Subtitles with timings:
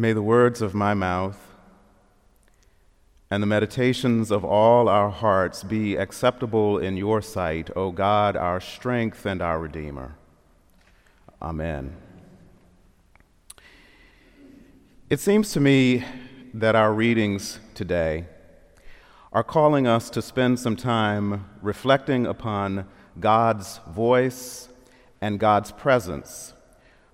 [0.00, 1.38] May the words of my mouth
[3.30, 8.62] and the meditations of all our hearts be acceptable in your sight, O God, our
[8.62, 10.16] strength and our Redeemer.
[11.42, 11.94] Amen.
[15.10, 16.02] It seems to me
[16.54, 18.24] that our readings today
[19.34, 22.86] are calling us to spend some time reflecting upon
[23.20, 24.70] God's voice
[25.20, 26.54] and God's presence,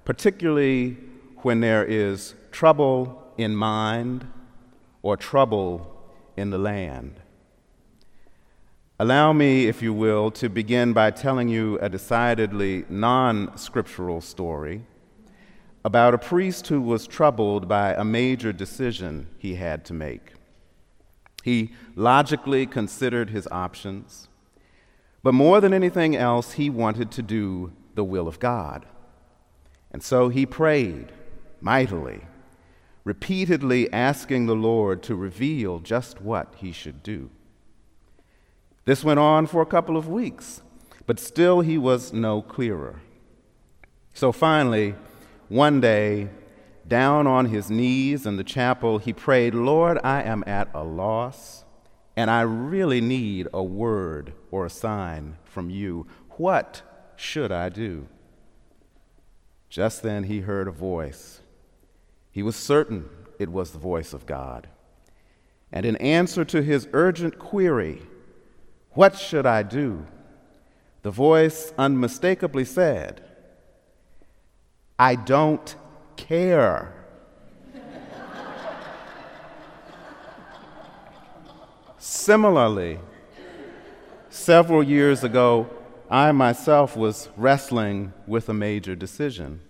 [0.05, 0.99] particularly
[1.47, 4.27] when there is trouble in mind
[5.03, 5.97] or trouble
[6.37, 7.21] in the land.
[8.99, 14.83] Allow me, if you will, to begin by telling you a decidedly non scriptural story
[15.85, 20.33] about a priest who was troubled by a major decision he had to make.
[21.45, 24.27] He logically considered his options,
[25.23, 28.85] but more than anything else, he wanted to do the will of God.
[29.93, 31.13] And so he prayed
[31.61, 32.23] mightily,
[33.05, 37.31] repeatedly asking the Lord to reveal just what he should do.
[38.85, 40.63] This went on for a couple of weeks,
[41.07, 43.01] but still he was no clearer.
[44.13, 44.95] So finally,
[45.49, 46.29] one day,
[46.87, 51.65] down on his knees in the chapel, he prayed, Lord, I am at a loss,
[52.17, 56.07] and I really need a word or a sign from you.
[56.37, 56.83] What
[57.17, 58.09] should I do?
[59.69, 61.41] Just then he heard a voice.
[62.37, 64.69] He was certain it was the voice of God.
[65.73, 68.03] And in answer to his urgent query,
[68.91, 70.05] What should I do?
[71.01, 73.23] the voice unmistakably said,
[74.99, 75.75] I don't
[76.17, 76.93] care.
[81.97, 83.01] Similarly,
[84.29, 85.71] several years ago,
[86.11, 89.63] I myself was wrestling with a major decision.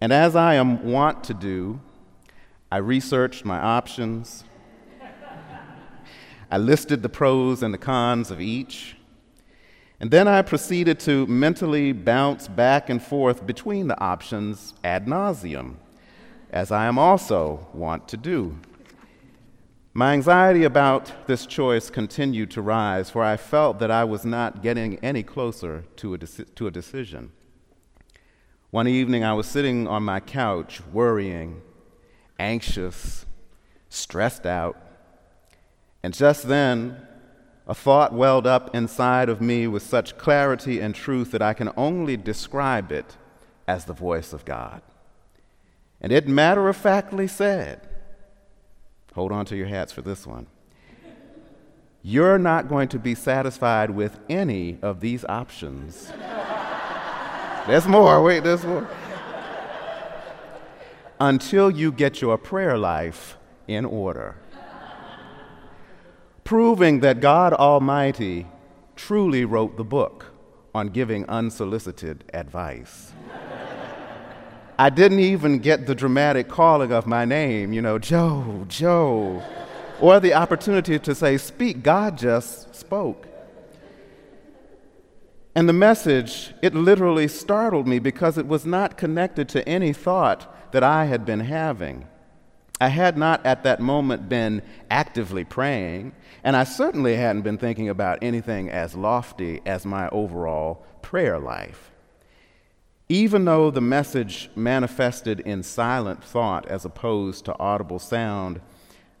[0.00, 1.80] And as I am wont to do,
[2.70, 4.44] I researched my options.
[6.50, 8.96] I listed the pros and the cons of each.
[9.98, 15.76] And then I proceeded to mentally bounce back and forth between the options ad nauseum,
[16.50, 18.58] as I am also wont to do.
[19.94, 24.62] My anxiety about this choice continued to rise, for I felt that I was not
[24.62, 27.32] getting any closer to a, deci- to a decision.
[28.70, 31.62] One evening, I was sitting on my couch, worrying,
[32.38, 33.24] anxious,
[33.88, 34.76] stressed out,
[36.02, 37.00] and just then,
[37.66, 41.70] a thought welled up inside of me with such clarity and truth that I can
[41.76, 43.16] only describe it
[43.66, 44.82] as the voice of God.
[46.00, 47.88] And it matter of factly said,
[49.14, 50.46] hold on to your hats for this one.
[52.02, 56.12] You're not going to be satisfied with any of these options.
[57.66, 58.88] There's more, wait, there's more.
[61.18, 64.36] Until you get your prayer life in order
[66.46, 68.46] proving that God Almighty
[68.94, 70.26] truly wrote the book
[70.72, 73.12] on giving unsolicited advice.
[74.78, 79.42] I didn't even get the dramatic calling of my name, you know, Joe, Joe,
[80.00, 83.26] or the opportunity to say, Speak, God just spoke.
[85.56, 90.72] And the message, it literally startled me because it was not connected to any thought
[90.72, 92.06] that I had been having.
[92.78, 96.12] I had not at that moment been actively praying,
[96.44, 101.90] and I certainly hadn't been thinking about anything as lofty as my overall prayer life.
[103.08, 108.60] Even though the message manifested in silent thought as opposed to audible sound,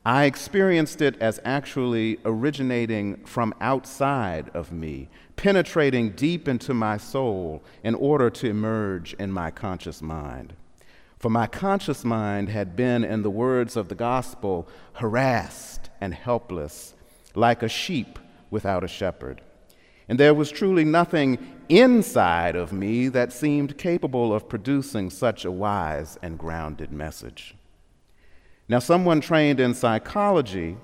[0.04, 7.62] I experienced it as actually originating from outside of me, penetrating deep into my soul
[7.84, 10.54] in order to emerge in my conscious mind.
[11.18, 16.94] For my conscious mind had been, in the words of the gospel, harassed and helpless,
[17.34, 18.18] like a sheep
[18.50, 19.40] without a shepherd.
[20.08, 25.50] And there was truly nothing inside of me that seemed capable of producing such a
[25.50, 27.56] wise and grounded message.
[28.68, 30.76] Now, someone trained in psychology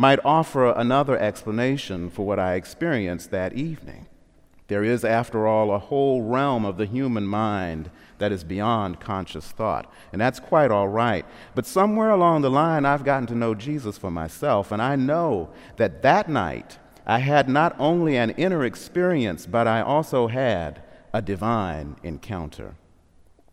[0.00, 4.06] might offer another explanation for what I experienced that evening.
[4.68, 9.52] There is, after all, a whole realm of the human mind that is beyond conscious
[9.52, 9.92] thought.
[10.10, 11.26] And that's quite all right.
[11.54, 15.50] But somewhere along the line, I've gotten to know Jesus for myself, and I know
[15.76, 20.82] that that night I had not only an inner experience, but I also had
[21.12, 22.74] a divine encounter.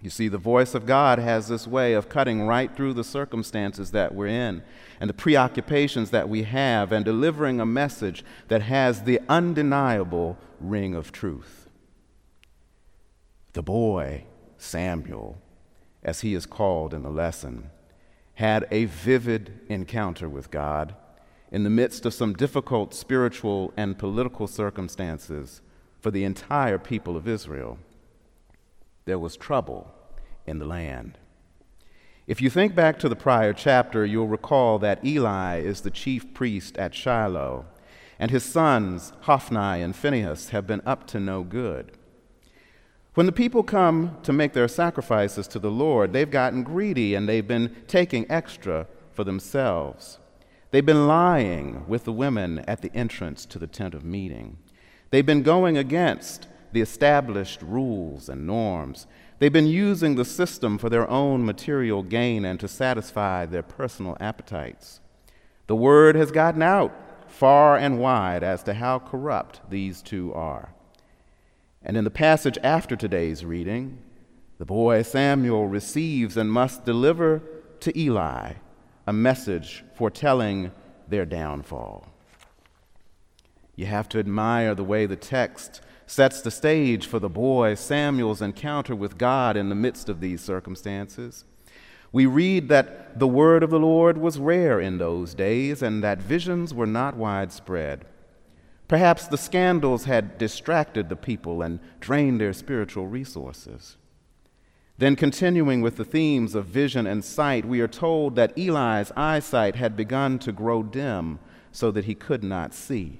[0.01, 3.91] You see, the voice of God has this way of cutting right through the circumstances
[3.91, 4.61] that we're in
[4.99, 10.93] and the preoccupations that we have and delivering a message that has the undeniable ring
[10.93, 11.69] of truth.
[13.53, 14.25] The boy
[14.57, 15.41] Samuel,
[16.03, 17.71] as he is called in the lesson,
[18.35, 20.95] had a vivid encounter with God
[21.51, 25.61] in the midst of some difficult spiritual and political circumstances
[25.99, 27.79] for the entire people of Israel.
[29.07, 29.89] There was trouble
[30.45, 31.17] in the land.
[32.27, 36.33] If you think back to the prior chapter, you'll recall that Eli is the chief
[36.33, 37.65] priest at Shiloh,
[38.19, 41.93] and his sons, Hophni and Phinehas, have been up to no good.
[43.13, 47.29] When the people come to make their sacrifices to the Lord, they've gotten greedy and
[47.29, 50.19] they've been taking extra for themselves.
[50.71, 54.57] They've been lying with the women at the entrance to the tent of meeting.
[55.11, 59.07] They've been going against the established rules and norms.
[59.39, 64.17] They've been using the system for their own material gain and to satisfy their personal
[64.19, 64.99] appetites.
[65.67, 66.93] The word has gotten out
[67.27, 70.73] far and wide as to how corrupt these two are.
[71.83, 73.99] And in the passage after today's reading,
[74.57, 77.41] the boy Samuel receives and must deliver
[77.81, 78.53] to Eli
[79.05, 80.71] a message foretelling
[81.07, 82.07] their downfall.
[83.75, 88.41] You have to admire the way the text sets the stage for the boy Samuel's
[88.41, 91.43] encounter with God in the midst of these circumstances.
[92.11, 96.21] We read that the word of the Lord was rare in those days and that
[96.21, 98.05] visions were not widespread.
[98.87, 103.97] Perhaps the scandals had distracted the people and drained their spiritual resources.
[104.97, 109.75] Then, continuing with the themes of vision and sight, we are told that Eli's eyesight
[109.75, 111.39] had begun to grow dim
[111.71, 113.19] so that he could not see.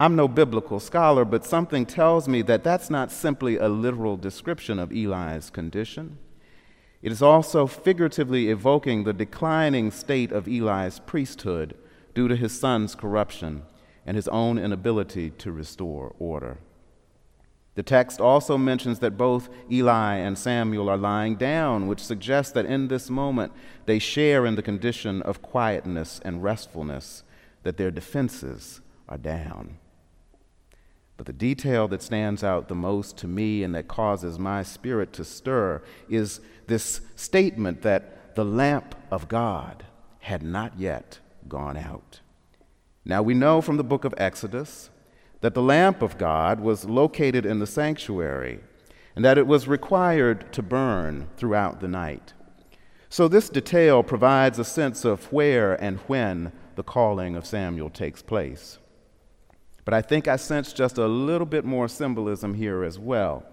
[0.00, 4.78] I'm no biblical scholar, but something tells me that that's not simply a literal description
[4.78, 6.18] of Eli's condition.
[7.02, 11.76] It is also figuratively evoking the declining state of Eli's priesthood
[12.14, 13.64] due to his son's corruption
[14.06, 16.58] and his own inability to restore order.
[17.74, 22.66] The text also mentions that both Eli and Samuel are lying down, which suggests that
[22.66, 23.52] in this moment
[23.86, 27.24] they share in the condition of quietness and restfulness,
[27.64, 29.78] that their defenses are down.
[31.18, 35.12] But the detail that stands out the most to me and that causes my spirit
[35.14, 39.84] to stir is this statement that the lamp of God
[40.20, 41.18] had not yet
[41.48, 42.20] gone out.
[43.04, 44.90] Now we know from the book of Exodus
[45.40, 48.60] that the lamp of God was located in the sanctuary
[49.16, 52.32] and that it was required to burn throughout the night.
[53.08, 58.22] So, this detail provides a sense of where and when the calling of Samuel takes
[58.22, 58.78] place.
[59.88, 63.46] But I think I sense just a little bit more symbolism here as well.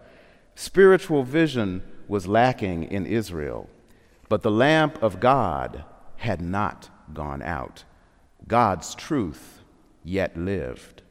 [0.53, 3.69] Spiritual vision was lacking in Israel,
[4.27, 5.85] but the lamp of God
[6.17, 7.85] had not gone out.
[8.49, 9.61] God's truth
[10.03, 11.03] yet lived.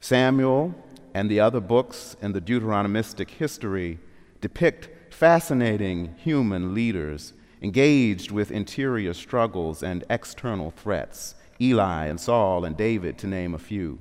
[0.00, 0.74] Samuel
[1.12, 3.98] and the other books in the Deuteronomistic history
[4.40, 12.76] depict fascinating human leaders engaged with interior struggles and external threats, Eli and Saul and
[12.76, 13.98] David, to name a few.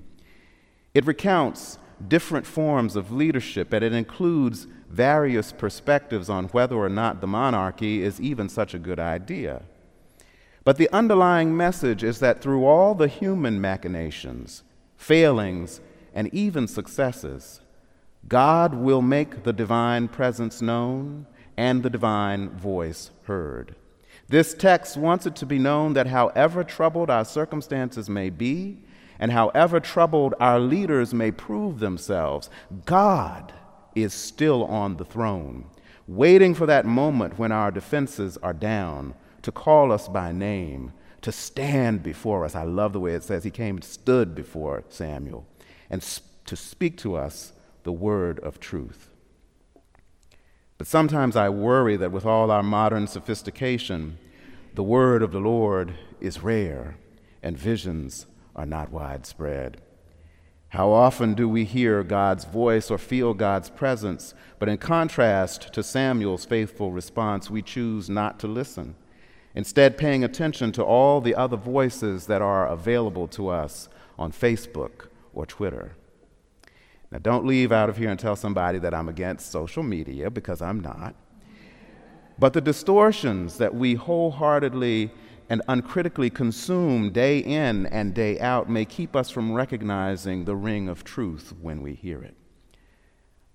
[0.93, 7.21] It recounts different forms of leadership, and it includes various perspectives on whether or not
[7.21, 9.63] the monarchy is even such a good idea.
[10.63, 14.63] But the underlying message is that through all the human machinations,
[14.97, 15.79] failings,
[16.13, 17.61] and even successes,
[18.27, 23.75] God will make the divine presence known and the divine voice heard.
[24.27, 28.79] This text wants it to be known that however troubled our circumstances may be,
[29.19, 32.49] and however troubled our leaders may prove themselves,
[32.85, 33.53] God
[33.93, 35.65] is still on the throne,
[36.07, 40.91] waiting for that moment when our defenses are down to call us by name,
[41.21, 42.55] to stand before us.
[42.55, 45.47] I love the way it says he came and stood before Samuel
[45.89, 46.01] and
[46.45, 47.53] to speak to us
[47.83, 49.11] the word of truth.
[50.77, 54.17] But sometimes I worry that with all our modern sophistication,
[54.73, 56.97] the word of the Lord is rare
[57.41, 59.81] and visions are not widespread.
[60.69, 65.81] How often do we hear God's voice or feel God's presence, but in contrast to
[65.81, 68.95] Samuel's faithful response, we choose not to listen,
[69.53, 73.87] instead, paying attention to all the other voices that are available to us
[74.19, 75.95] on Facebook or Twitter.
[77.15, 80.61] Now, don't leave out of here and tell somebody that I'm against social media because
[80.61, 81.15] I'm not.
[82.37, 85.11] But the distortions that we wholeheartedly
[85.49, 90.89] and uncritically consume day in and day out may keep us from recognizing the ring
[90.89, 92.35] of truth when we hear it.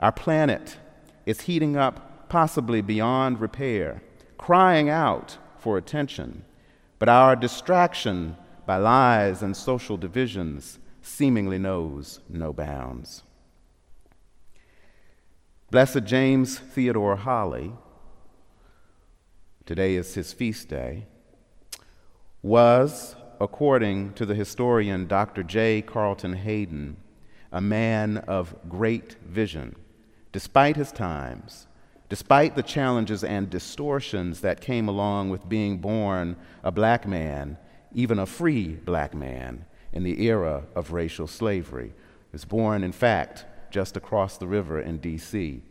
[0.01, 0.79] Our planet
[1.27, 4.03] is heating up, possibly beyond repair,
[4.39, 6.47] crying out for attention,
[6.99, 13.23] but our distraction by lies and social divisions seemingly knows no bounds.
[15.71, 17.73] Blessed James Theodore Holly
[19.65, 21.07] today is his feast day,
[22.43, 25.45] was, according to the historian Dr.
[25.45, 25.81] J.
[25.81, 26.97] Carleton Hayden,
[27.53, 29.77] a man of great vision,
[30.33, 31.69] despite his times,
[32.09, 36.35] despite the challenges and distortions that came along with being born
[36.65, 37.57] a black man,
[37.95, 41.93] even a free black man, in the era of racial slavery.
[42.33, 45.63] Was born, in fact, just across the river in D.C.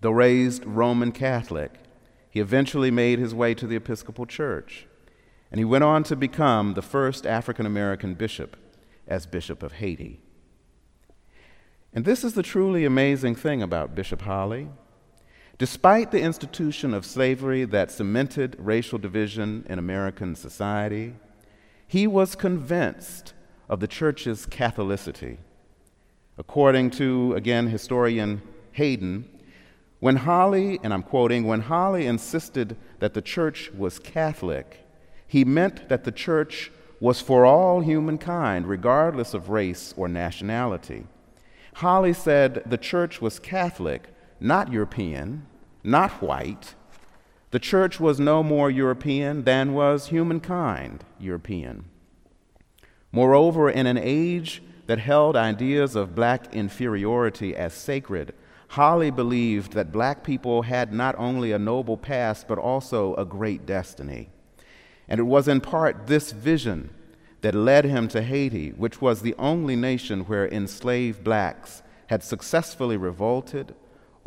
[0.00, 1.72] Though raised Roman Catholic,
[2.30, 4.86] he eventually made his way to the Episcopal Church,
[5.50, 8.56] and he went on to become the first African American bishop
[9.06, 10.20] as Bishop of Haiti.
[11.92, 14.68] And this is the truly amazing thing about Bishop Holly.
[15.58, 21.14] Despite the institution of slavery that cemented racial division in American society,
[21.86, 23.34] he was convinced
[23.68, 25.38] of the church's Catholicity.
[26.40, 28.40] According to, again, historian
[28.72, 29.28] Hayden,
[29.98, 34.86] when Holly, and I'm quoting, when Holly insisted that the church was Catholic,
[35.26, 41.06] he meant that the church was for all humankind, regardless of race or nationality.
[41.74, 44.08] Holly said the church was Catholic,
[44.40, 45.46] not European,
[45.84, 46.74] not white.
[47.50, 51.84] The church was no more European than was humankind European.
[53.12, 58.34] Moreover, in an age that held ideas of black inferiority as sacred,
[58.70, 63.64] Holly believed that black people had not only a noble past, but also a great
[63.64, 64.30] destiny.
[65.06, 66.90] And it was in part this vision
[67.42, 72.96] that led him to Haiti, which was the only nation where enslaved blacks had successfully
[72.96, 73.76] revolted,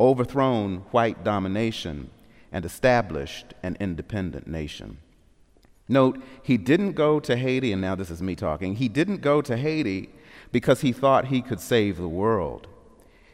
[0.00, 2.08] overthrown white domination,
[2.50, 4.96] and established an independent nation.
[5.90, 9.42] Note, he didn't go to Haiti, and now this is me talking, he didn't go
[9.42, 10.08] to Haiti
[10.54, 12.68] because he thought he could save the world.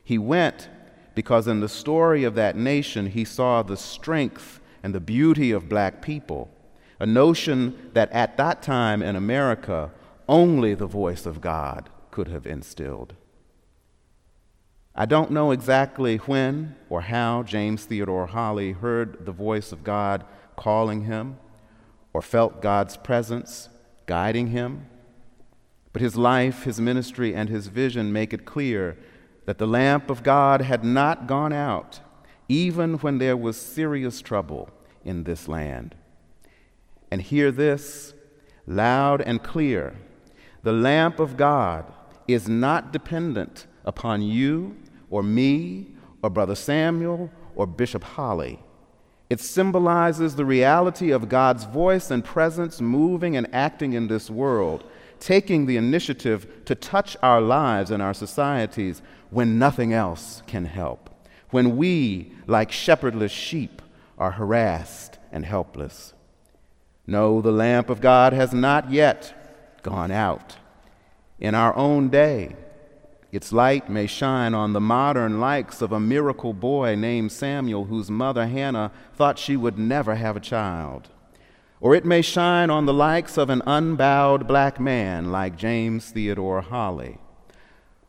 [0.03, 0.71] He went
[1.15, 5.69] because in the story of that nation, he saw the strength and the beauty of
[5.69, 6.51] black people,
[6.99, 9.91] a notion that at that time in America,
[10.31, 13.13] only the voice of God could have instilled.
[14.95, 20.25] I don't know exactly when or how James Theodore Holly heard the voice of God
[20.57, 21.37] calling him
[22.15, 23.69] or felt God's presence
[24.07, 24.87] guiding him,
[25.93, 28.97] but his life, his ministry, and his vision make it clear
[29.47, 32.01] that the lamp of God had not gone out,
[32.49, 34.71] even when there was serious trouble
[35.05, 35.95] in this land.
[37.11, 38.15] And hear this
[38.67, 39.97] loud and clear
[40.63, 41.91] the lamp of God
[42.29, 44.77] is not dependent upon you
[45.09, 45.87] or me
[46.23, 48.61] or Brother Samuel or Bishop Holly.
[49.29, 54.85] It symbolizes the reality of God's voice and presence moving and acting in this world,
[55.21, 61.11] taking the initiative to touch our lives and our societies when nothing else can help,
[61.51, 63.81] when we, like shepherdless sheep,
[64.19, 66.13] are harassed and helpless.
[67.07, 70.57] No, the lamp of God has not yet gone out.
[71.39, 72.57] In our own day,
[73.33, 78.11] its light may shine on the modern likes of a miracle boy named Samuel, whose
[78.11, 81.09] mother Hannah thought she would never have a child.
[81.81, 86.61] Or it may shine on the likes of an unbowed black man like James Theodore
[86.61, 87.19] Holly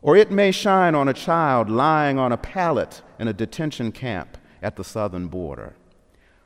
[0.02, 4.36] or it may shine on a child lying on a pallet in a detention camp
[4.60, 5.74] at the southern border.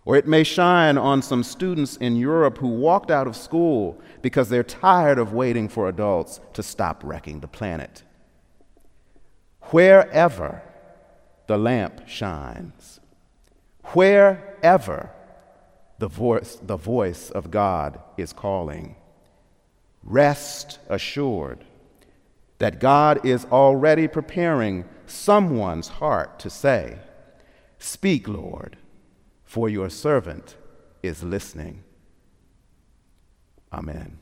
[0.04, 4.50] Or it may shine on some students in Europe who walked out of school because
[4.50, 8.04] they're tired of waiting for adults to stop wrecking the planet.
[9.70, 10.62] Wherever
[11.48, 13.00] the lamp shines,
[13.86, 15.10] wherever
[15.98, 18.96] the voice, the voice of God is calling,
[20.02, 21.64] rest assured
[22.58, 26.98] that God is already preparing someone's heart to say,
[27.78, 28.78] Speak, Lord,
[29.44, 30.56] for your servant
[31.02, 31.84] is listening.
[33.72, 34.18] Amen.